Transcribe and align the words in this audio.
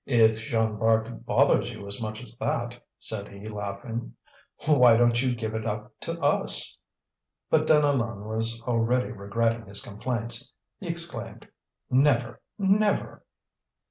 "If 0.07 0.39
Jean 0.39 0.77
Bart 0.77 1.27
bothers 1.27 1.69
you 1.69 1.85
as 1.85 2.01
much 2.01 2.23
as 2.23 2.35
that," 2.39 2.73
said 2.97 3.27
he, 3.27 3.45
laughing, 3.45 4.15
"why 4.67 4.97
don't 4.97 5.21
you 5.21 5.35
give 5.35 5.53
it 5.53 5.67
up 5.67 5.91
to 5.99 6.19
us?" 6.19 6.79
But 7.51 7.67
Deneulin 7.67 8.25
was 8.25 8.59
already 8.63 9.11
regretting 9.11 9.67
his 9.67 9.79
complaints. 9.83 10.51
He 10.79 10.87
exclaimed: 10.87 11.47
"Never, 11.91 12.41
never!" 12.57 13.23